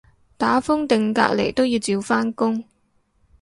[0.35, 2.65] 打風定隔離都要照返工